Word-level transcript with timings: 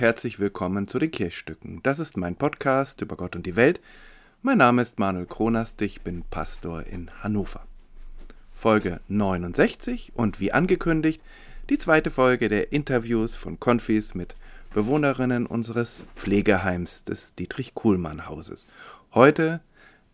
herzlich 0.00 0.40
willkommen 0.40 0.88
zu 0.88 0.98
den 0.98 1.12
Kirchstücken. 1.12 1.78
Das 1.84 2.00
ist 2.00 2.16
mein 2.16 2.34
Podcast 2.34 3.00
über 3.00 3.14
Gott 3.14 3.36
und 3.36 3.46
die 3.46 3.54
Welt. 3.54 3.80
Mein 4.42 4.58
Name 4.58 4.82
ist 4.82 4.98
Manuel 4.98 5.24
Kronast, 5.24 5.80
ich 5.82 6.00
bin 6.00 6.24
Pastor 6.28 6.82
in 6.82 7.12
Hannover. 7.22 7.60
Folge 8.56 8.98
69 9.06 10.14
und 10.16 10.40
wie 10.40 10.50
angekündigt, 10.50 11.22
die 11.70 11.78
zweite 11.78 12.10
Folge 12.10 12.48
der 12.48 12.72
Interviews 12.72 13.36
von 13.36 13.60
Konfis 13.60 14.16
mit 14.16 14.34
Bewohnerinnen 14.74 15.46
unseres 15.46 16.02
Pflegeheims 16.16 17.04
des 17.04 17.36
Dietrich-Kuhlmann-Hauses. 17.36 18.66
Heute 19.14 19.60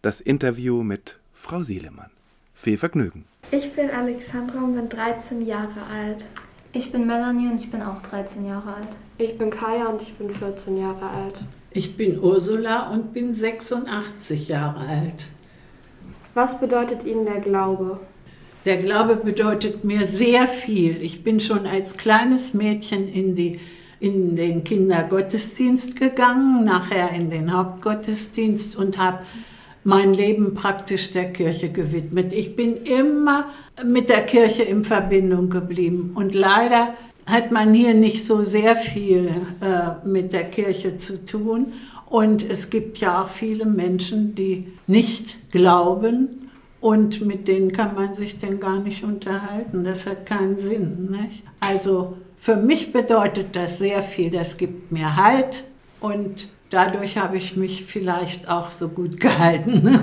das 0.03 0.21
Interview 0.21 0.83
mit 0.83 1.19
Frau 1.33 1.63
Sielemann. 1.63 2.11
Viel 2.53 2.77
Vergnügen. 2.77 3.25
Ich 3.51 3.73
bin 3.73 3.89
Alexandra 3.89 4.59
und 4.59 4.75
bin 4.75 4.91
13 4.91 5.41
Jahre 5.47 5.81
alt. 5.91 6.27
Ich 6.73 6.93
bin 6.93 7.07
Melanie 7.07 7.49
und 7.49 7.61
ich 7.61 7.71
bin 7.71 7.83
auch 7.83 8.03
13 8.03 8.45
Jahre 8.45 8.75
alt. 8.75 8.97
Ich 9.17 9.39
bin 9.39 9.51
Kaya 9.51 9.87
und 9.87 10.03
ich 10.03 10.13
bin 10.15 10.31
14 10.31 10.77
Jahre 10.77 11.09
alt. 11.09 11.41
Ich 11.71 11.97
bin 11.97 12.21
Ursula 12.21 12.91
und 12.91 13.15
bin 13.15 13.33
86 13.33 14.49
Jahre 14.49 14.81
alt. 14.81 15.29
Was 16.35 16.61
bedeutet 16.61 17.05
Ihnen 17.05 17.25
der 17.25 17.41
Glaube? 17.41 18.01
Der 18.67 18.77
Glaube 18.77 19.17
bedeutet 19.17 19.85
mir 19.85 20.05
sehr 20.05 20.47
viel. 20.47 21.01
Ich 21.03 21.25
bin 21.25 21.41
schon 21.41 21.67
als 21.67 21.97
kleines 21.97 22.53
Mädchen 22.53 23.09
in, 23.09 23.35
die, 23.35 23.59
in 23.99 24.37
den 24.37 24.63
Kindergottesdienst 24.63 25.99
gegangen, 25.99 26.65
nachher 26.67 27.13
in 27.13 27.31
den 27.31 27.51
Hauptgottesdienst 27.51 28.77
und 28.77 28.99
habe 28.99 29.21
mein 29.89 30.13
Leben 30.13 30.53
praktisch 30.53 31.13
der 31.13 31.33
Kirche 31.33 31.71
gewidmet. 31.71 32.35
Ich 32.35 32.55
bin 32.57 32.75
immer 32.75 33.47
mit 33.87 34.11
der 34.11 34.27
Kirche 34.27 34.63
in 34.63 34.85
Verbindung 34.85 35.49
geblieben 35.49 36.13
und 36.15 36.35
leider 36.35 36.93
hat 37.25 37.53
man 37.53 37.73
hier 37.73 37.95
nicht 37.95 38.27
so 38.27 38.43
sehr 38.43 38.77
viel 38.77 39.31
äh, 39.63 40.07
mit 40.07 40.35
der 40.35 40.45
Kirche 40.45 40.99
zu 40.99 41.25
tun. 41.25 41.73
Und 42.05 42.47
es 42.51 42.69
gibt 42.69 42.99
ja 42.99 43.23
auch 43.23 43.29
viele 43.29 43.65
Menschen, 43.65 44.35
die 44.35 44.67
nicht 44.87 45.51
glauben 45.53 46.51
und 46.83 47.25
mit 47.25 47.49
denen 47.49 47.73
kann 47.73 47.95
man 47.95 48.13
sich 48.13 48.37
dann 48.37 48.61
gar 48.61 48.81
nicht 48.81 49.05
unterhalten. 49.05 49.85
Das 49.85 50.07
hat 50.07 50.27
keinen 50.27 50.59
Sinn. 50.59 51.17
Nicht? 51.23 51.45
Also 51.61 52.19
für 52.37 52.57
mich 52.57 52.93
bedeutet 52.93 53.57
das 53.57 53.79
sehr 53.79 54.03
viel. 54.03 54.31
Das 54.31 54.59
gibt 54.59 54.93
mir 54.93 55.17
Halt 55.17 55.65
und 56.01 56.47
dadurch 56.71 57.19
habe 57.19 57.37
ich 57.37 57.57
mich 57.57 57.85
vielleicht 57.85 58.49
auch 58.49 58.71
so 58.71 58.89
gut 58.89 59.21
gehalten. 59.21 60.01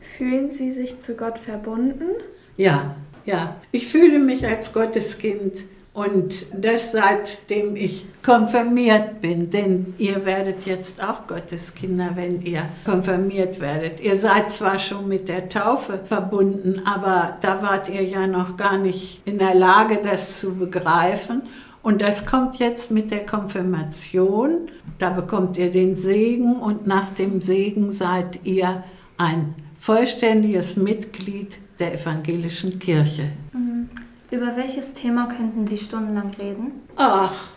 Fühlen 0.00 0.50
Sie 0.50 0.72
sich 0.72 1.00
zu 1.00 1.14
Gott 1.14 1.38
verbunden? 1.38 2.10
Ja, 2.56 2.94
ja. 3.24 3.56
Ich 3.72 3.88
fühle 3.88 4.18
mich 4.18 4.46
als 4.46 4.72
Gotteskind 4.72 5.64
und 5.92 6.46
das 6.54 6.92
seitdem 6.92 7.74
ich 7.74 8.04
konfirmiert 8.22 9.20
bin, 9.20 9.50
denn 9.50 9.92
ihr 9.98 10.24
werdet 10.24 10.64
jetzt 10.66 11.02
auch 11.02 11.26
Gotteskinder, 11.26 12.10
wenn 12.14 12.42
ihr 12.42 12.62
konfirmiert 12.84 13.60
werdet. 13.60 14.00
Ihr 14.00 14.14
seid 14.14 14.50
zwar 14.50 14.78
schon 14.78 15.08
mit 15.08 15.28
der 15.28 15.48
Taufe 15.48 16.00
verbunden, 16.06 16.82
aber 16.84 17.38
da 17.42 17.62
wart 17.62 17.88
ihr 17.88 18.04
ja 18.04 18.26
noch 18.28 18.56
gar 18.56 18.78
nicht 18.78 19.22
in 19.24 19.38
der 19.38 19.54
Lage, 19.54 19.98
das 20.02 20.38
zu 20.38 20.54
begreifen. 20.54 21.42
Und 21.82 22.02
das 22.02 22.26
kommt 22.26 22.58
jetzt 22.58 22.90
mit 22.90 23.10
der 23.10 23.24
Konfirmation. 23.24 24.70
Da 24.98 25.10
bekommt 25.10 25.56
ihr 25.58 25.70
den 25.70 25.96
Segen 25.96 26.56
und 26.56 26.86
nach 26.86 27.10
dem 27.10 27.40
Segen 27.40 27.90
seid 27.90 28.40
ihr 28.44 28.84
ein 29.16 29.54
vollständiges 29.78 30.76
Mitglied 30.76 31.58
der 31.78 31.94
evangelischen 31.94 32.78
Kirche. 32.78 33.30
Mhm. 33.52 33.88
Über 34.30 34.54
welches 34.56 34.92
Thema 34.92 35.26
könnten 35.26 35.66
Sie 35.66 35.78
stundenlang 35.78 36.32
reden? 36.38 36.72
Ach, 36.96 37.48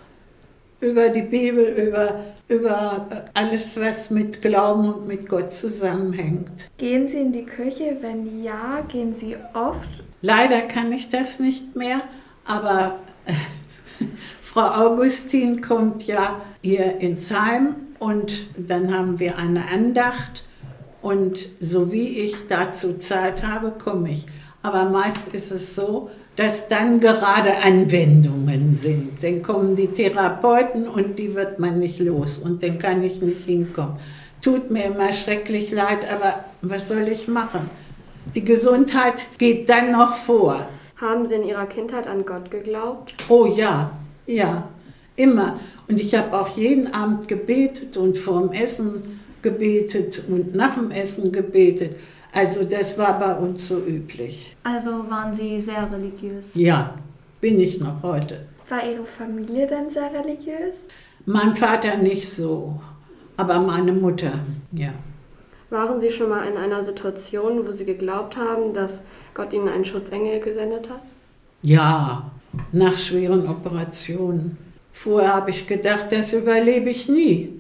über 0.79 1.09
die 1.09 1.21
Bibel, 1.21 1.65
über, 1.65 2.23
über 2.47 3.07
alles, 3.33 3.79
was 3.79 4.09
mit 4.09 4.41
Glauben 4.41 4.91
und 4.91 5.07
mit 5.07 5.29
Gott 5.29 5.53
zusammenhängt. 5.53 6.69
Gehen 6.77 7.07
Sie 7.07 7.19
in 7.19 7.31
die 7.31 7.45
Kirche? 7.45 7.97
Wenn 8.01 8.43
ja, 8.43 8.81
gehen 8.87 9.13
Sie 9.13 9.35
oft? 9.53 10.03
Leider 10.21 10.61
kann 10.61 10.91
ich 10.91 11.09
das 11.09 11.39
nicht 11.39 11.75
mehr, 11.75 12.01
aber 12.45 12.95
Frau 14.53 14.67
Augustin 14.67 15.61
kommt 15.61 16.05
ja 16.05 16.39
hier 16.61 16.99
ins 16.99 17.33
Heim 17.33 17.75
und 17.97 18.45
dann 18.55 18.95
haben 18.95 19.19
wir 19.19 19.39
eine 19.39 19.67
Andacht 19.67 20.43
und 21.01 21.49
so 21.59 21.91
wie 21.91 22.19
ich 22.19 22.47
dazu 22.47 22.99
Zeit 22.99 23.41
habe, 23.41 23.71
komme 23.71 24.11
ich. 24.11 24.27
Aber 24.61 24.85
meist 24.85 25.29
ist 25.29 25.49
es 25.49 25.73
so, 25.73 26.11
dass 26.35 26.67
dann 26.67 26.99
gerade 26.99 27.63
Anwendungen 27.63 28.75
sind. 28.75 29.23
Dann 29.23 29.41
kommen 29.41 29.75
die 29.75 29.87
Therapeuten 29.87 30.87
und 30.87 31.17
die 31.17 31.33
wird 31.33 31.57
man 31.57 31.79
nicht 31.79 31.99
los 31.99 32.37
und 32.37 32.61
dann 32.61 32.77
kann 32.77 33.01
ich 33.01 33.23
nicht 33.23 33.45
hinkommen. 33.45 33.95
Tut 34.43 34.69
mir 34.69 34.83
immer 34.83 35.11
schrecklich 35.13 35.71
leid, 35.71 36.05
aber 36.13 36.45
was 36.61 36.89
soll 36.89 37.07
ich 37.07 37.27
machen? 37.27 37.71
Die 38.35 38.45
Gesundheit 38.45 39.25
geht 39.39 39.67
dann 39.67 39.89
noch 39.89 40.15
vor. 40.15 40.67
Haben 41.01 41.27
Sie 41.27 41.33
in 41.33 41.43
Ihrer 41.43 41.65
Kindheit 41.65 42.05
an 42.05 42.23
Gott 42.23 42.51
geglaubt? 42.51 43.15
Oh 43.29 43.47
ja, 43.47 43.91
ja, 44.27 44.67
immer. 45.15 45.59
Und 45.87 45.99
ich 45.99 46.15
habe 46.15 46.37
auch 46.39 46.47
jeden 46.49 46.93
Abend 46.93 47.27
gebetet 47.27 47.97
und 47.97 48.17
vor 48.17 48.41
dem 48.41 48.51
Essen 48.51 49.01
gebetet 49.41 50.23
und 50.29 50.55
nach 50.55 50.75
dem 50.75 50.91
Essen 50.91 51.31
gebetet. 51.31 51.95
Also 52.31 52.63
das 52.63 52.97
war 52.97 53.19
bei 53.19 53.35
uns 53.35 53.67
so 53.67 53.79
üblich. 53.79 54.55
Also 54.63 54.89
waren 55.09 55.33
Sie 55.33 55.59
sehr 55.61 55.91
religiös? 55.91 56.49
Ja, 56.55 56.95
bin 57.41 57.59
ich 57.59 57.79
noch 57.79 58.01
heute. 58.01 58.45
War 58.69 58.89
Ihre 58.89 59.05
Familie 59.05 59.67
denn 59.67 59.89
sehr 59.89 60.11
religiös? 60.11 60.87
Mein 61.25 61.53
Vater 61.53 61.97
nicht 61.97 62.27
so, 62.27 62.79
aber 63.37 63.59
meine 63.59 63.93
Mutter, 63.93 64.31
ja. 64.71 64.89
Waren 65.69 66.01
Sie 66.01 66.11
schon 66.11 66.29
mal 66.29 66.47
in 66.47 66.57
einer 66.57 66.83
Situation, 66.83 67.67
wo 67.67 67.71
Sie 67.71 67.85
geglaubt 67.85 68.35
haben, 68.35 68.73
dass 68.73 68.99
Gott 69.33 69.53
Ihnen 69.53 69.69
einen 69.69 69.85
Schutzengel 69.85 70.39
gesendet 70.39 70.89
hat? 70.89 71.01
Ja, 71.61 72.31
nach 72.71 72.97
schweren 72.97 73.47
Operationen. 73.47 74.57
Vorher 74.91 75.33
habe 75.33 75.49
ich 75.49 75.67
gedacht, 75.67 76.11
das 76.11 76.33
überlebe 76.33 76.89
ich 76.89 77.09
nie. 77.09 77.53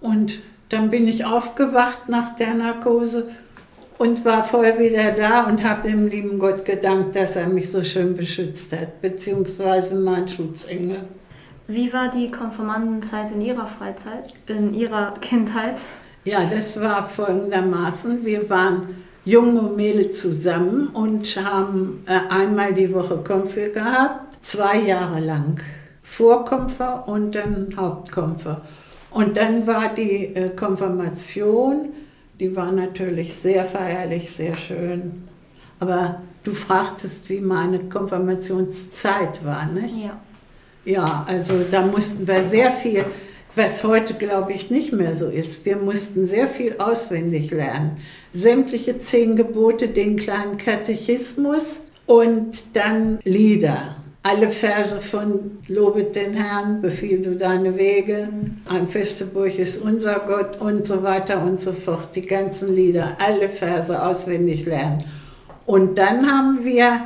Und 0.00 0.40
dann 0.68 0.90
bin 0.90 1.08
ich 1.08 1.24
aufgewacht 1.24 2.08
nach 2.08 2.34
der 2.36 2.54
Narkose 2.54 3.28
und 3.98 4.24
war 4.24 4.44
voll 4.44 4.78
wieder 4.78 5.10
da 5.12 5.44
und 5.44 5.62
habe 5.62 5.88
dem 5.88 6.06
lieben 6.06 6.38
Gott 6.38 6.64
gedankt, 6.64 7.16
dass 7.16 7.36
er 7.36 7.48
mich 7.48 7.70
so 7.70 7.82
schön 7.84 8.16
beschützt 8.16 8.72
hat, 8.72 9.02
beziehungsweise 9.02 9.94
mein 9.94 10.26
Schutzengel. 10.26 11.04
Wie 11.66 11.92
war 11.92 12.10
die 12.10 12.30
Konfirmandenzeit 12.30 13.30
in 13.30 13.40
Ihrer 13.40 13.66
Freizeit, 13.66 14.32
in 14.46 14.74
Ihrer 14.74 15.14
Kindheit? 15.20 15.76
Ja, 16.24 16.44
das 16.50 16.80
war 16.80 17.02
folgendermaßen. 17.02 18.24
Wir 18.24 18.48
waren 18.48 18.86
junge 19.24 19.62
Mädel 19.62 20.10
zusammen 20.10 20.88
und 20.88 21.24
haben 21.36 22.04
äh, 22.06 22.32
einmal 22.32 22.74
die 22.74 22.92
Woche 22.92 23.18
Konfir 23.18 23.70
gehabt, 23.70 24.42
zwei 24.44 24.78
Jahre 24.78 25.20
lang. 25.20 25.60
Vorkonfer 26.02 27.06
und 27.06 27.34
dann 27.34 27.74
Hauptkonfer. 27.76 28.62
Und 29.10 29.36
dann 29.36 29.66
war 29.66 29.94
die 29.94 30.34
äh, 30.34 30.50
Konfirmation, 30.50 31.90
die 32.38 32.56
war 32.56 32.72
natürlich 32.72 33.34
sehr 33.34 33.64
feierlich, 33.64 34.30
sehr 34.30 34.56
schön. 34.56 35.28
Aber 35.78 36.20
du 36.42 36.52
fragtest, 36.52 37.28
wie 37.30 37.40
meine 37.40 37.78
Konfirmationszeit 37.80 39.44
war, 39.44 39.66
nicht? 39.66 40.04
Ja. 40.04 40.20
Ja, 40.84 41.26
also 41.28 41.54
da 41.70 41.82
mussten 41.82 42.26
wir 42.26 42.42
sehr 42.42 42.72
viel, 42.72 43.04
was 43.54 43.84
heute 43.84 44.14
glaube 44.14 44.52
ich 44.52 44.70
nicht 44.70 44.92
mehr 44.92 45.12
so 45.12 45.28
ist. 45.28 45.64
Wir 45.66 45.76
mussten 45.76 46.24
sehr 46.24 46.48
viel 46.48 46.76
auswendig 46.78 47.50
lernen. 47.50 47.98
Sämtliche 48.32 48.98
zehn 48.98 49.36
Gebote, 49.36 49.88
den 49.88 50.16
kleinen 50.16 50.56
Katechismus 50.56 51.82
und 52.06 52.76
dann 52.76 53.18
Lieder 53.24 53.96
alle 54.22 54.48
Verse 54.48 55.00
von 55.00 55.58
Lobet 55.68 56.14
den 56.14 56.34
Herrn, 56.34 56.82
befiehl 56.82 57.22
du 57.22 57.36
deine 57.36 57.76
Wege, 57.76 58.28
ein 58.68 58.86
feste 58.86 59.24
Burg 59.24 59.58
ist 59.58 59.82
unser 59.82 60.20
Gott 60.20 60.60
und 60.60 60.86
so 60.86 61.02
weiter 61.02 61.42
und 61.42 61.58
so 61.58 61.72
fort. 61.72 62.14
Die 62.14 62.22
ganzen 62.22 62.74
Lieder, 62.74 63.16
alle 63.18 63.48
Verse 63.48 64.02
auswendig 64.02 64.66
lernen. 64.66 65.02
Und 65.64 65.96
dann 65.96 66.30
haben 66.30 66.64
wir 66.64 67.00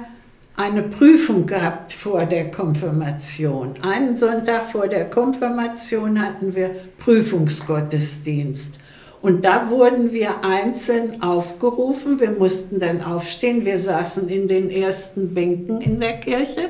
eine 0.56 0.82
Prüfung 0.82 1.46
gehabt 1.46 1.92
vor 1.92 2.26
der 2.26 2.50
Konfirmation. 2.50 3.74
Einen 3.82 4.16
Sonntag 4.16 4.62
vor 4.64 4.88
der 4.88 5.08
Konfirmation 5.08 6.20
hatten 6.20 6.54
wir 6.54 6.70
Prüfungsgottesdienst. 6.98 8.80
Und 9.24 9.42
da 9.46 9.70
wurden 9.70 10.12
wir 10.12 10.44
einzeln 10.44 11.22
aufgerufen. 11.22 12.20
Wir 12.20 12.32
mussten 12.32 12.78
dann 12.78 13.00
aufstehen. 13.00 13.64
Wir 13.64 13.78
saßen 13.78 14.28
in 14.28 14.48
den 14.48 14.68
ersten 14.68 15.32
Bänken 15.32 15.80
in 15.80 15.98
der 15.98 16.20
Kirche 16.20 16.68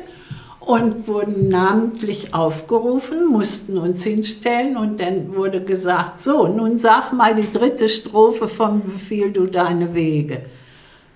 und 0.61 1.09
wurden 1.09 1.49
namentlich 1.49 2.33
aufgerufen, 2.33 3.27
mussten 3.27 3.77
uns 3.77 4.05
hinstellen 4.05 4.77
und 4.77 5.01
dann 5.01 5.35
wurde 5.35 5.65
gesagt, 5.65 6.21
so, 6.21 6.47
nun 6.47 6.79
sag 6.79 7.13
mal 7.13 7.35
die 7.35 7.51
dritte 7.51 7.89
Strophe 7.89 8.47
vom 8.47 8.83
Befehl 8.83 9.33
du 9.33 9.47
deine 9.47 9.93
Wege. 9.93 10.45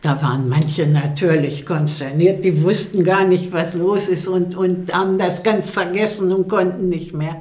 Da 0.03 0.21
waren 0.21 0.49
manche 0.49 0.89
natürlich 0.89 1.65
konsterniert, 1.65 2.43
die 2.43 2.65
wussten 2.65 3.05
gar 3.05 3.25
nicht, 3.25 3.53
was 3.53 3.75
los 3.75 4.09
ist 4.09 4.27
und, 4.27 4.57
und 4.57 4.93
haben 4.93 5.19
das 5.19 5.45
ganz 5.45 5.71
vergessen 5.71 6.33
und 6.33 6.49
konnten 6.49 6.89
nicht 6.89 7.15
mehr. 7.15 7.37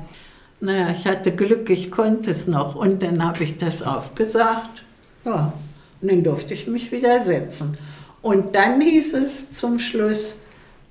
Naja, 0.59 0.89
ich 0.91 1.05
hatte 1.05 1.31
Glück, 1.31 1.69
ich 1.69 1.91
konnte 1.91 2.31
es 2.31 2.47
noch 2.47 2.75
und 2.75 3.03
dann 3.03 3.23
habe 3.23 3.43
ich 3.43 3.57
das 3.57 3.83
aufgesagt. 3.83 4.83
Ja, 5.23 5.53
und 6.01 6.11
dann 6.11 6.23
durfte 6.23 6.53
ich 6.53 6.67
mich 6.67 6.91
wieder 6.91 7.19
setzen. 7.19 7.73
Und 8.21 8.55
dann 8.55 8.81
hieß 8.81 9.13
es 9.13 9.51
zum 9.51 9.77
Schluss, 9.77 10.37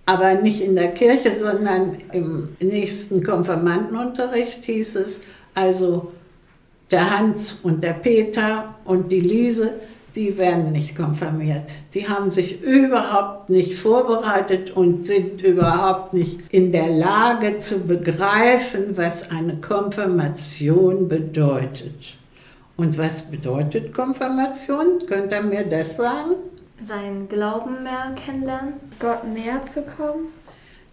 aber 0.06 0.34
nicht 0.34 0.60
in 0.60 0.76
der 0.76 0.92
Kirche, 0.94 1.32
sondern 1.32 1.98
im 2.12 2.56
nächsten 2.60 3.24
Konfirmandenunterricht 3.24 4.64
hieß 4.64 4.96
es, 4.96 5.20
also 5.54 6.12
der 6.92 7.18
Hans 7.18 7.58
und 7.64 7.82
der 7.82 7.94
Peter 7.94 8.76
und 8.84 9.10
die 9.10 9.20
Liese, 9.20 9.72
die 10.16 10.38
werden 10.38 10.72
nicht 10.72 10.96
konfirmiert. 10.96 11.74
Die 11.92 12.08
haben 12.08 12.30
sich 12.30 12.62
überhaupt 12.62 13.50
nicht 13.50 13.74
vorbereitet 13.74 14.70
und 14.70 15.06
sind 15.06 15.42
überhaupt 15.42 16.14
nicht 16.14 16.40
in 16.50 16.72
der 16.72 16.88
Lage 16.88 17.58
zu 17.58 17.86
begreifen, 17.86 18.96
was 18.96 19.30
eine 19.30 19.56
Konfirmation 19.56 21.08
bedeutet. 21.08 22.14
Und 22.78 22.96
was 22.96 23.22
bedeutet 23.30 23.94
Konfirmation? 23.94 24.98
Könnt 25.06 25.32
ihr 25.32 25.42
mir 25.42 25.64
das 25.64 25.96
sagen? 25.96 26.32
Seinen 26.82 27.28
Glauben 27.28 27.82
mehr 27.82 28.14
kennenlernen. 28.24 28.74
Gott 28.98 29.24
näher 29.24 29.64
zu 29.66 29.82
kommen. 29.82 30.28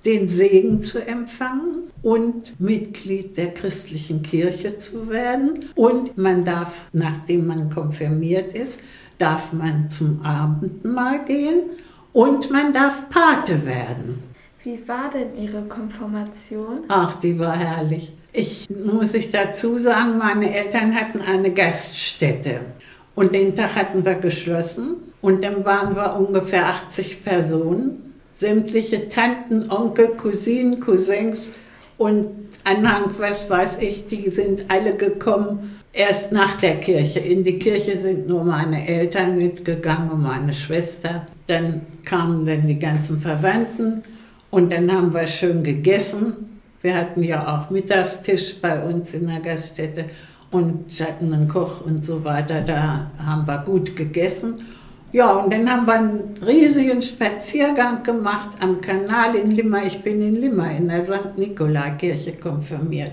Den 0.05 0.27
Segen 0.27 0.81
zu 0.81 0.99
empfangen 0.99 1.91
und 2.01 2.59
Mitglied 2.59 3.37
der 3.37 3.53
christlichen 3.53 4.21
Kirche 4.21 4.77
zu 4.77 5.09
werden. 5.09 5.65
Und 5.75 6.17
man 6.17 6.43
darf, 6.43 6.81
nachdem 6.91 7.47
man 7.47 7.69
konfirmiert 7.69 8.53
ist, 8.53 8.83
darf 9.17 9.53
man 9.53 9.89
zum 9.89 10.21
Abendmahl 10.21 11.23
gehen 11.25 11.61
und 12.11 12.51
man 12.51 12.73
darf 12.73 13.09
Pate 13.09 13.65
werden. 13.65 14.21
Wie 14.63 14.87
war 14.87 15.09
denn 15.09 15.41
Ihre 15.41 15.61
Konfirmation? 15.63 16.85
Ach, 16.87 17.15
die 17.15 17.37
war 17.37 17.57
herrlich. 17.57 18.13
Ich 18.31 18.67
muss 18.69 19.13
ich 19.13 19.29
dazu 19.29 19.77
sagen, 19.77 20.17
meine 20.17 20.55
Eltern 20.55 20.95
hatten 20.95 21.21
eine 21.21 21.51
Gaststätte 21.51 22.61
und 23.13 23.35
den 23.35 23.55
Tag 23.55 23.75
hatten 23.75 24.05
wir 24.05 24.15
geschlossen 24.15 24.95
und 25.21 25.43
dann 25.43 25.65
waren 25.65 25.95
wir 25.95 26.15
ungefähr 26.15 26.67
80 26.67 27.23
Personen, 27.23 28.02
sämtliche 28.33 29.07
Tanten, 29.09 29.69
Onkel, 29.69 30.09
Cousinen, 30.17 30.79
Cousins 30.79 31.51
und 31.97 32.27
Anhang, 32.63 33.11
was 33.17 33.49
weiß 33.49 33.77
ich, 33.81 34.07
die 34.07 34.29
sind 34.29 34.65
alle 34.69 34.95
gekommen 34.95 35.71
erst 35.93 36.31
nach 36.31 36.55
der 36.55 36.79
Kirche. 36.79 37.19
In 37.19 37.43
die 37.43 37.59
Kirche 37.59 37.95
sind 37.95 38.27
nur 38.27 38.43
meine 38.43 38.87
Eltern 38.87 39.37
mitgegangen 39.37 40.09
und 40.09 40.23
meine 40.23 40.53
Schwester. 40.53 41.27
Dann 41.47 41.81
kamen 42.03 42.45
dann 42.45 42.65
die 42.65 42.79
ganzen 42.79 43.19
Verwandten 43.19 44.03
und 44.49 44.73
dann 44.73 44.91
haben 44.91 45.13
wir 45.13 45.27
schön 45.27 45.61
gegessen. 45.61 46.61
Wir 46.81 46.95
hatten 46.95 47.23
ja 47.23 47.55
auch 47.55 47.69
Mittagstisch 47.69 48.55
bei 48.59 48.81
uns 48.81 49.13
in 49.13 49.27
der 49.27 49.39
Gaststätte 49.39 50.05
und 50.51 50.89
hatten 50.99 51.33
einen 51.33 51.47
Koch 51.47 51.85
und 51.85 52.05
so 52.05 52.23
weiter. 52.23 52.61
Da 52.61 53.11
haben 53.17 53.47
wir 53.47 53.59
gut 53.59 53.95
gegessen. 53.95 54.55
Ja, 55.13 55.33
und 55.33 55.53
dann 55.53 55.69
haben 55.69 55.85
wir 55.85 55.93
einen 55.93 56.33
riesigen 56.43 56.99
Spaziergang 56.99 58.01
gemacht 58.01 58.49
am 58.61 58.81
Kanal 58.81 59.35
in 59.35 59.51
Limmer. 59.51 59.85
Ich 59.85 60.01
bin 60.01 60.19
in 60.23 60.37
Limmer 60.37 60.75
in 60.75 60.87
der 60.87 61.03
St. 61.03 61.37
Nikolaikirche 61.37 62.33
konfirmiert. 62.33 63.11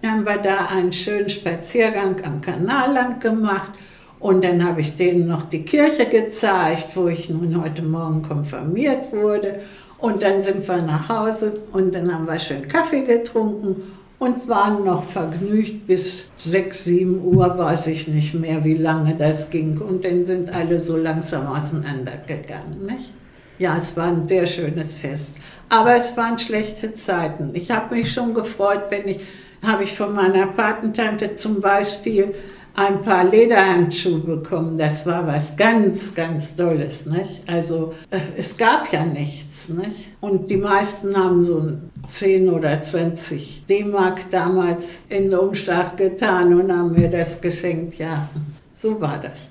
Dann 0.00 0.12
haben 0.12 0.24
wir 0.26 0.36
da 0.36 0.66
einen 0.66 0.92
schönen 0.92 1.28
Spaziergang 1.28 2.14
am 2.24 2.40
Kanal 2.40 2.94
lang 2.94 3.18
gemacht. 3.18 3.72
Und 4.20 4.44
dann 4.44 4.64
habe 4.64 4.82
ich 4.82 4.94
denen 4.94 5.26
noch 5.26 5.42
die 5.42 5.64
Kirche 5.64 6.06
gezeigt, 6.06 6.94
wo 6.94 7.08
ich 7.08 7.28
nun 7.28 7.60
heute 7.60 7.82
Morgen 7.82 8.22
konfirmiert 8.22 9.12
wurde. 9.12 9.58
Und 9.98 10.22
dann 10.22 10.40
sind 10.40 10.68
wir 10.68 10.80
nach 10.80 11.08
Hause 11.08 11.54
und 11.72 11.96
dann 11.96 12.14
haben 12.14 12.28
wir 12.28 12.38
schön 12.38 12.68
Kaffee 12.68 13.02
getrunken 13.02 13.82
und 14.22 14.48
waren 14.48 14.84
noch 14.84 15.02
vergnügt 15.02 15.88
bis 15.88 16.30
6, 16.36 16.84
7 16.84 17.24
Uhr, 17.24 17.58
weiß 17.58 17.88
ich 17.88 18.06
nicht 18.06 18.34
mehr, 18.34 18.62
wie 18.62 18.74
lange 18.74 19.16
das 19.16 19.50
ging. 19.50 19.78
Und 19.78 20.04
dann 20.04 20.24
sind 20.24 20.54
alle 20.54 20.78
so 20.78 20.96
langsam 20.96 21.48
auseinandergegangen. 21.48 22.86
Nicht? 22.86 23.10
Ja, 23.58 23.76
es 23.76 23.96
war 23.96 24.06
ein 24.06 24.24
sehr 24.24 24.46
schönes 24.46 24.94
Fest. 24.94 25.34
Aber 25.68 25.96
es 25.96 26.16
waren 26.16 26.38
schlechte 26.38 26.94
Zeiten. 26.94 27.50
Ich 27.54 27.72
habe 27.72 27.96
mich 27.96 28.12
schon 28.12 28.32
gefreut, 28.32 28.84
wenn 28.90 29.08
ich, 29.08 29.18
habe 29.60 29.82
ich 29.82 29.92
von 29.92 30.14
meiner 30.14 30.46
Patentante 30.46 31.34
zum 31.34 31.60
Beispiel 31.60 32.32
ein 32.74 33.02
paar 33.02 33.24
Lederhandschuhe 33.24 34.20
bekommen. 34.20 34.78
Das 34.78 35.04
war 35.06 35.26
was 35.26 35.56
ganz, 35.56 36.14
ganz 36.14 36.56
Tolles. 36.56 37.06
Nicht? 37.06 37.48
Also 37.48 37.94
äh, 38.10 38.18
es 38.36 38.56
gab 38.56 38.90
ja 38.92 39.04
nichts. 39.04 39.68
Nicht? 39.68 40.08
Und 40.20 40.50
die 40.50 40.56
meisten 40.56 41.16
haben 41.16 41.44
so 41.44 41.72
10 42.06 42.48
oder 42.48 42.80
20 42.80 43.66
D-Mark 43.66 44.30
damals 44.30 45.02
in 45.08 45.30
den 45.30 45.38
Umschlag 45.38 45.96
getan 45.96 46.58
und 46.58 46.72
haben 46.72 46.92
mir 46.92 47.08
das 47.08 47.40
geschenkt. 47.40 47.98
Ja, 47.98 48.28
so 48.72 49.00
war 49.00 49.18
das. 49.18 49.50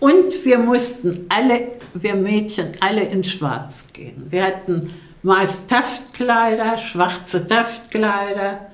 Und 0.00 0.44
wir 0.44 0.58
mussten 0.58 1.26
alle, 1.28 1.68
wir 1.94 2.16
Mädchen, 2.16 2.72
alle 2.80 3.02
in 3.02 3.22
Schwarz 3.22 3.86
gehen. 3.92 4.26
Wir 4.30 4.46
hatten 4.46 4.90
meist 5.22 5.68
Taftkleider, 5.68 6.76
schwarze 6.78 7.46
Taftkleider 7.46 8.71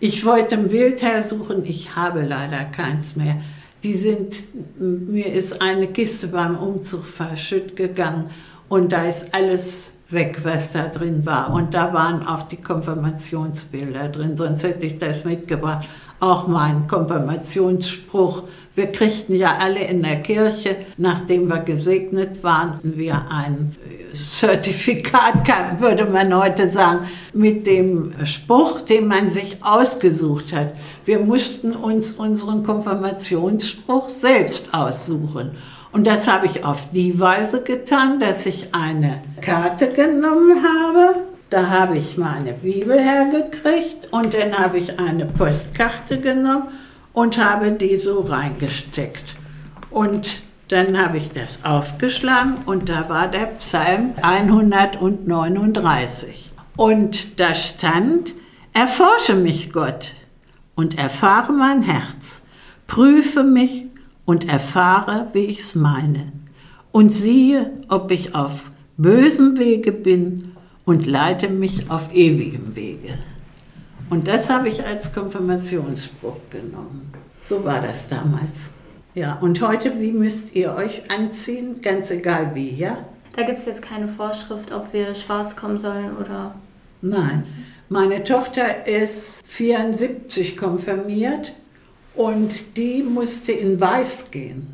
ich 0.00 0.24
wollte 0.24 0.56
ein 0.56 0.70
Wildherr 0.70 1.22
suchen, 1.22 1.64
ich 1.64 1.96
habe 1.96 2.22
leider 2.22 2.64
keins 2.64 3.16
mehr. 3.16 3.40
Die 3.82 3.94
sind, 3.94 4.34
mir 4.78 5.32
ist 5.32 5.60
eine 5.60 5.86
Kiste 5.88 6.28
beim 6.28 6.58
Umzug 6.58 7.04
verschütt 7.04 7.76
gegangen 7.76 8.28
und 8.68 8.92
da 8.92 9.06
ist 9.06 9.34
alles 9.34 9.92
weg, 10.10 10.38
was 10.42 10.72
da 10.72 10.88
drin 10.88 11.26
war. 11.26 11.52
Und 11.52 11.74
da 11.74 11.92
waren 11.92 12.26
auch 12.26 12.44
die 12.44 12.56
Konfirmationsbilder 12.56 14.08
drin, 14.08 14.36
sonst 14.36 14.62
hätte 14.62 14.86
ich 14.86 14.98
das 14.98 15.24
mitgebracht. 15.24 15.88
Auch 16.20 16.48
mein 16.48 16.86
Konfirmationsspruch. 16.86 18.44
Wir 18.74 18.90
kriegten 18.90 19.36
ja 19.36 19.56
alle 19.60 19.80
in 19.80 20.02
der 20.02 20.20
Kirche, 20.22 20.76
nachdem 20.96 21.48
wir 21.48 21.58
gesegnet 21.58 22.42
waren, 22.42 22.80
wir 22.82 23.26
ein 23.30 23.72
Zertifikat, 24.12 25.80
würde 25.80 26.06
man 26.06 26.34
heute 26.34 26.68
sagen, 26.68 27.06
mit 27.34 27.66
dem 27.66 28.14
Spruch, 28.24 28.80
den 28.80 29.06
man 29.06 29.28
sich 29.28 29.62
ausgesucht 29.62 30.52
hat. 30.52 30.72
Wir 31.04 31.20
mussten 31.20 31.72
uns 31.72 32.12
unseren 32.12 32.62
Konfirmationsspruch 32.62 34.08
selbst 34.08 34.74
aussuchen. 34.74 35.50
Und 35.92 36.06
das 36.06 36.28
habe 36.28 36.46
ich 36.46 36.64
auf 36.64 36.90
die 36.90 37.18
Weise 37.18 37.62
getan, 37.62 38.20
dass 38.20 38.46
ich 38.46 38.74
eine 38.74 39.22
Karte 39.40 39.92
genommen 39.92 40.62
habe. 40.62 41.28
Da 41.50 41.68
habe 41.70 41.96
ich 41.96 42.18
meine 42.18 42.52
Bibel 42.52 43.00
hergekriegt 43.00 44.12
und 44.12 44.34
dann 44.34 44.58
habe 44.58 44.76
ich 44.76 44.98
eine 44.98 45.24
Postkarte 45.24 46.20
genommen 46.20 46.68
und 47.14 47.38
habe 47.38 47.72
die 47.72 47.96
so 47.96 48.20
reingesteckt. 48.20 49.34
Und 49.90 50.42
dann 50.68 51.02
habe 51.02 51.16
ich 51.16 51.30
das 51.30 51.64
aufgeschlagen 51.64 52.58
und 52.66 52.90
da 52.90 53.08
war 53.08 53.28
der 53.28 53.46
Psalm 53.56 54.12
139. 54.20 56.50
Und 56.76 57.40
da 57.40 57.54
stand, 57.54 58.34
erforsche 58.74 59.34
mich 59.34 59.72
Gott 59.72 60.12
und 60.74 60.98
erfahre 60.98 61.52
mein 61.52 61.80
Herz, 61.82 62.42
prüfe 62.86 63.42
mich 63.42 63.86
und 64.28 64.46
erfahre, 64.46 65.28
wie 65.32 65.46
ich 65.46 65.60
es 65.60 65.74
meine. 65.74 66.30
Und 66.92 67.08
siehe, 67.08 67.72
ob 67.88 68.10
ich 68.10 68.34
auf 68.34 68.70
bösem 68.98 69.56
Wege 69.56 69.90
bin 69.90 70.52
und 70.84 71.06
leite 71.06 71.48
mich 71.48 71.90
auf 71.90 72.14
ewigem 72.14 72.76
Wege. 72.76 73.14
Und 74.10 74.28
das 74.28 74.50
habe 74.50 74.68
ich 74.68 74.84
als 74.84 75.14
Konfirmationsspruch 75.14 76.36
genommen. 76.50 77.10
So 77.40 77.64
war 77.64 77.80
das 77.80 78.08
damals. 78.08 78.68
Ja, 79.14 79.38
und 79.38 79.62
heute, 79.62 79.98
wie 79.98 80.12
müsst 80.12 80.54
ihr 80.54 80.74
euch 80.74 81.10
anziehen? 81.10 81.80
Ganz 81.80 82.10
egal 82.10 82.54
wie, 82.54 82.74
ja? 82.74 82.98
Da 83.34 83.44
gibt 83.44 83.60
es 83.60 83.64
jetzt 83.64 83.80
keine 83.80 84.08
Vorschrift, 84.08 84.72
ob 84.72 84.92
wir 84.92 85.14
schwarz 85.14 85.56
kommen 85.56 85.78
sollen 85.78 86.14
oder. 86.18 86.54
Nein. 87.00 87.44
Meine 87.88 88.22
Tochter 88.24 88.86
ist 88.86 89.40
74 89.46 90.58
konfirmiert 90.58 91.54
und 92.18 92.76
die 92.76 93.02
musste 93.02 93.52
in 93.52 93.80
Weiß 93.80 94.30
gehen. 94.30 94.66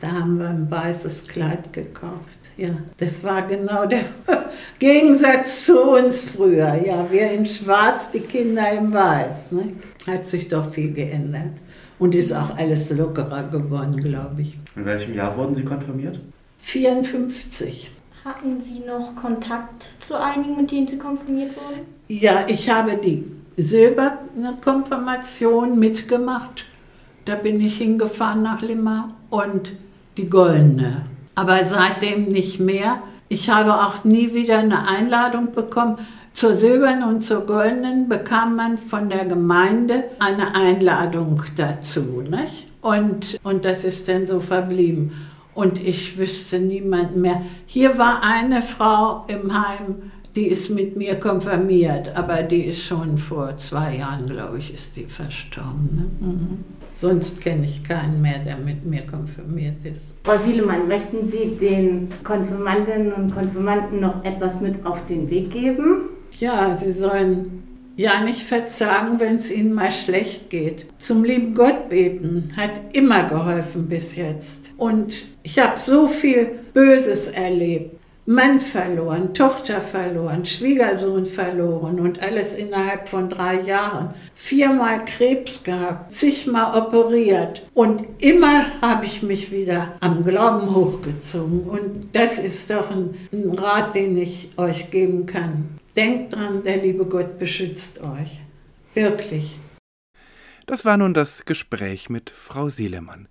Da 0.00 0.12
haben 0.12 0.38
wir 0.38 0.48
ein 0.48 0.70
weißes 0.70 1.26
Kleid 1.28 1.72
gekauft. 1.72 2.38
Ja, 2.56 2.70
das 2.96 3.22
war 3.24 3.42
genau 3.42 3.86
der 3.86 4.04
Gegensatz 4.78 5.66
zu 5.66 5.80
uns 5.80 6.24
früher. 6.24 6.74
Ja, 6.74 7.06
wir 7.10 7.30
in 7.32 7.44
Schwarz, 7.44 8.10
die 8.10 8.20
Kinder 8.20 8.70
in 8.72 8.92
Weiß. 8.92 9.52
Ne? 9.52 9.72
Hat 10.08 10.28
sich 10.28 10.48
doch 10.48 10.64
viel 10.64 10.92
geändert 10.92 11.52
und 11.98 12.14
ist 12.14 12.32
auch 12.32 12.56
alles 12.56 12.90
lockerer 12.90 13.44
geworden, 13.44 13.96
glaube 14.00 14.42
ich. 14.42 14.56
In 14.76 14.84
welchem 14.84 15.14
Jahr 15.14 15.36
wurden 15.36 15.56
Sie 15.56 15.64
konfirmiert? 15.64 16.20
54. 16.58 17.90
Hatten 18.24 18.60
Sie 18.60 18.80
noch 18.86 19.16
Kontakt 19.20 19.86
zu 20.06 20.14
einigen, 20.18 20.56
mit 20.56 20.70
denen 20.70 20.86
Sie 20.86 20.98
konfirmiert 20.98 21.56
wurden? 21.56 21.80
Ja, 22.06 22.44
ich 22.46 22.70
habe 22.70 22.96
die 22.96 23.24
silberne 23.56 24.56
Konfirmation 24.60 25.78
mitgemacht. 25.78 26.64
Da 27.24 27.36
bin 27.36 27.60
ich 27.60 27.78
hingefahren 27.78 28.42
nach 28.42 28.62
Limmer 28.62 29.10
und 29.30 29.72
die 30.16 30.28
goldene. 30.28 31.02
aber 31.34 31.64
seitdem 31.64 32.26
nicht 32.26 32.60
mehr. 32.60 33.02
Ich 33.28 33.48
habe 33.48 33.74
auch 33.86 34.04
nie 34.04 34.34
wieder 34.34 34.58
eine 34.58 34.86
Einladung 34.88 35.52
bekommen. 35.52 35.98
Zur 36.34 36.54
silbernen 36.54 37.08
und 37.08 37.22
zur 37.22 37.46
goldenen 37.46 38.08
bekam 38.08 38.56
man 38.56 38.78
von 38.78 39.08
der 39.08 39.24
Gemeinde 39.24 40.04
eine 40.18 40.54
Einladung 40.54 41.42
dazu. 41.56 42.22
Nicht? 42.28 42.66
Und, 42.80 43.38
und 43.42 43.64
das 43.64 43.84
ist 43.84 44.08
dann 44.08 44.26
so 44.26 44.40
verblieben. 44.40 45.12
Und 45.54 45.78
ich 45.78 46.16
wüsste 46.18 46.58
niemanden 46.58 47.20
mehr. 47.20 47.42
Hier 47.66 47.98
war 47.98 48.22
eine 48.22 48.62
Frau 48.62 49.24
im 49.28 49.52
Heim, 49.52 50.10
die 50.34 50.46
ist 50.46 50.70
mit 50.70 50.96
mir 50.96 51.16
konfirmiert, 51.16 52.16
aber 52.16 52.42
die 52.42 52.64
ist 52.64 52.82
schon 52.82 53.18
vor 53.18 53.56
zwei 53.58 53.96
Jahren, 53.96 54.26
glaube 54.26 54.58
ich, 54.58 54.72
ist 54.72 54.96
die 54.96 55.04
verstorben. 55.04 55.90
Ne? 56.20 56.26
Mhm. 56.26 56.64
Sonst 56.94 57.40
kenne 57.40 57.64
ich 57.64 57.82
keinen 57.82 58.20
mehr, 58.20 58.38
der 58.38 58.56
mit 58.56 58.84
mir 58.84 59.02
konfirmiert 59.02 59.84
ist. 59.84 60.14
Frau 60.24 60.38
Sielemann, 60.46 60.88
möchten 60.88 61.30
Sie 61.30 61.56
den 61.60 62.08
Konfirmandinnen 62.22 63.12
und 63.12 63.34
Konfirmanden 63.34 64.00
noch 64.00 64.24
etwas 64.24 64.60
mit 64.60 64.86
auf 64.86 65.04
den 65.06 65.28
Weg 65.28 65.50
geben? 65.50 66.10
Ja, 66.38 66.74
sie 66.76 66.92
sollen 66.92 67.62
ja 67.96 68.22
nicht 68.22 68.42
verzagen, 68.42 69.20
wenn 69.20 69.34
es 69.34 69.50
ihnen 69.50 69.74
mal 69.74 69.90
schlecht 69.90 70.48
geht. 70.50 70.86
Zum 70.98 71.24
lieben 71.24 71.54
Gott 71.54 71.88
beten 71.88 72.48
hat 72.56 72.80
immer 72.92 73.24
geholfen 73.24 73.88
bis 73.88 74.16
jetzt. 74.16 74.72
Und 74.76 75.24
ich 75.42 75.58
habe 75.58 75.78
so 75.78 76.06
viel 76.06 76.50
Böses 76.72 77.26
erlebt. 77.26 77.98
Mann 78.24 78.60
verloren, 78.60 79.34
Tochter 79.34 79.80
verloren, 79.80 80.44
Schwiegersohn 80.44 81.26
verloren 81.26 81.98
und 81.98 82.22
alles 82.22 82.54
innerhalb 82.54 83.08
von 83.08 83.28
drei 83.28 83.60
Jahren. 83.60 84.10
Viermal 84.36 85.04
Krebs 85.04 85.64
gehabt, 85.64 86.12
zigmal 86.12 86.80
operiert 86.80 87.66
und 87.74 88.04
immer 88.18 88.80
habe 88.80 89.06
ich 89.06 89.24
mich 89.24 89.50
wieder 89.50 89.96
am 89.98 90.24
Glauben 90.24 90.72
hochgezogen. 90.72 91.64
Und 91.64 92.14
das 92.14 92.38
ist 92.38 92.70
doch 92.70 92.92
ein, 92.92 93.10
ein 93.32 93.50
Rat, 93.50 93.96
den 93.96 94.16
ich 94.16 94.50
euch 94.56 94.92
geben 94.92 95.26
kann. 95.26 95.80
Denkt 95.96 96.36
dran, 96.36 96.62
der 96.62 96.76
liebe 96.76 97.04
Gott 97.04 97.40
beschützt 97.40 98.02
euch. 98.04 98.40
Wirklich. 98.94 99.58
Das 100.66 100.84
war 100.84 100.96
nun 100.96 101.12
das 101.12 101.44
Gespräch 101.44 102.08
mit 102.08 102.30
Frau 102.30 102.68
Sielemann. 102.68 103.26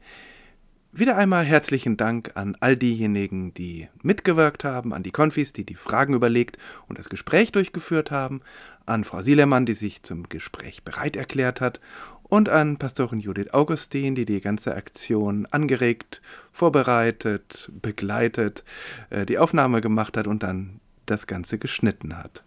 Wieder 0.94 1.16
einmal 1.16 1.46
herzlichen 1.46 1.96
Dank 1.96 2.32
an 2.36 2.58
all 2.60 2.76
diejenigen, 2.76 3.54
die 3.54 3.88
mitgewirkt 4.04 4.66
haben, 4.66 4.94
an 4.94 5.04
die 5.04 5.12
Konfis, 5.12 5.54
die 5.54 5.66
die 5.66 5.76
Fragen 5.76 6.14
überlegt 6.14 6.58
und 6.90 7.00
das 7.00 7.08
Gespräch 7.08 7.54
durchgeführt 7.54 8.12
haben, 8.12 8.42
an 8.86 9.06
Frau 9.06 9.22
Sielemann, 9.22 9.66
die 9.66 9.72
sich 9.74 10.04
zum 10.04 10.28
Gespräch 10.28 10.84
bereit 10.84 11.16
erklärt 11.16 11.62
hat 11.62 11.80
und 12.24 12.50
an 12.50 12.76
Pastorin 12.76 13.22
Judith 13.22 13.54
Augustin, 13.54 14.16
die 14.16 14.26
die 14.26 14.42
ganze 14.42 14.76
Aktion 14.76 15.46
angeregt, 15.46 16.22
vorbereitet, 16.52 17.72
begleitet, 17.82 18.66
äh, 19.12 19.26
die 19.26 19.38
Aufnahme 19.38 19.80
gemacht 19.80 20.18
hat 20.18 20.28
und 20.28 20.44
dann 20.44 20.82
das 21.06 21.26
Ganze 21.26 21.58
geschnitten 21.58 22.18
hat. 22.18 22.44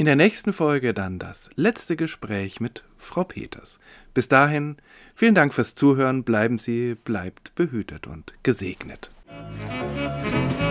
In 0.00 0.06
der 0.06 0.16
nächsten 0.16 0.54
Folge 0.54 0.94
dann 0.94 1.18
das 1.18 1.50
letzte 1.56 1.94
Gespräch 1.94 2.58
mit 2.58 2.84
Frau 2.96 3.22
Peters. 3.22 3.78
Bis 4.14 4.28
dahin 4.28 4.76
Vielen 5.14 5.34
Dank 5.34 5.52
fürs 5.52 5.74
Zuhören. 5.74 6.24
Bleiben 6.24 6.56
Sie, 6.56 6.94
bleibt 6.94 7.54
behütet 7.54 8.06
und 8.06 8.32
gesegnet. 8.42 9.10
Musik 9.28 10.69